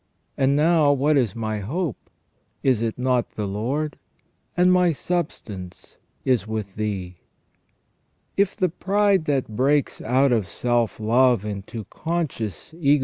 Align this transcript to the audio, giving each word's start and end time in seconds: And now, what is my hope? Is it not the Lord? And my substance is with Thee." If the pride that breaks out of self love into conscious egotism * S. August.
And 0.35 0.55
now, 0.55 0.91
what 0.93 1.15
is 1.15 1.35
my 1.35 1.59
hope? 1.59 2.09
Is 2.63 2.81
it 2.81 2.97
not 2.97 3.33
the 3.35 3.45
Lord? 3.45 3.99
And 4.57 4.73
my 4.73 4.93
substance 4.93 5.99
is 6.25 6.47
with 6.47 6.75
Thee." 6.75 7.17
If 8.35 8.55
the 8.55 8.69
pride 8.69 9.25
that 9.25 9.55
breaks 9.55 10.01
out 10.01 10.31
of 10.31 10.47
self 10.47 10.99
love 10.99 11.45
into 11.45 11.83
conscious 11.91 12.73
egotism 12.73 12.79
* 12.81 12.81
S. 12.83 12.89
August. 12.95 12.99